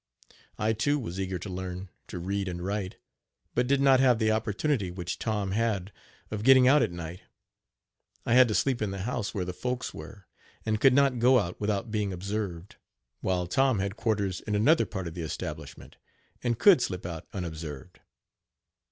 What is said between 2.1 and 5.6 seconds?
read and write, but did not have the opportunity which Tom